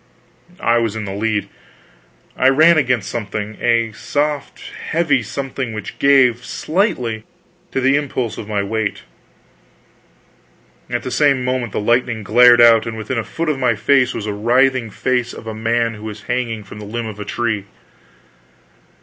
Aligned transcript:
I 0.59 0.79
was 0.79 0.95
in 0.95 1.05
the 1.05 1.13
lead. 1.13 1.47
I 2.35 2.49
ran 2.49 2.75
against 2.79 3.07
something 3.07 3.59
a 3.61 3.91
soft 3.91 4.59
heavy 4.89 5.21
something 5.21 5.73
which 5.75 5.99
gave, 5.99 6.43
slightly, 6.43 7.23
to 7.71 7.79
the 7.79 7.95
impulse 7.97 8.39
of 8.39 8.47
my 8.47 8.63
weight; 8.63 9.03
at 10.89 11.03
the 11.03 11.11
same 11.11 11.45
moment 11.45 11.71
the 11.71 11.79
lightning 11.79 12.23
glared 12.23 12.61
out, 12.61 12.87
and 12.87 12.97
within 12.97 13.19
a 13.19 13.23
foot 13.23 13.47
of 13.47 13.59
my 13.59 13.75
face 13.75 14.15
was 14.15 14.25
the 14.25 14.33
writhing 14.33 14.89
face 14.89 15.33
of 15.33 15.45
a 15.45 15.53
man 15.53 15.93
who 15.93 16.05
was 16.05 16.23
hanging 16.23 16.63
from 16.63 16.79
the 16.79 16.85
limb 16.85 17.05
of 17.05 17.19
a 17.19 17.23
tree! 17.25 17.65